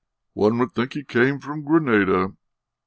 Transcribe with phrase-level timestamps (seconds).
[0.33, 2.35] One would think he came from Grenada."